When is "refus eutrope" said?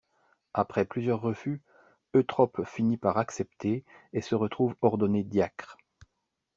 1.21-2.65